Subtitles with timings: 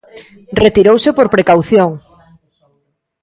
[0.63, 1.91] Retirouse por precaución.